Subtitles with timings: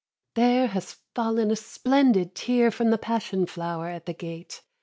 [0.33, 0.43] 10.
[0.49, 4.63] There has fallen a splendid tear From the passion flower at the gate.